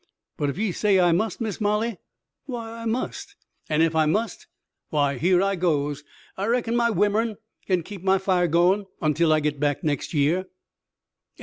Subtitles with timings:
[0.35, 1.99] But ef ye say I must, Miss Molly,
[2.47, 3.35] why I must;
[3.69, 4.47] an' ef I must,
[4.89, 6.03] why here goes!
[6.35, 7.35] I reckon my wimern
[7.67, 11.39] kin keep my fire goin' ontel I git back next year." CHAPTER XL OREGON!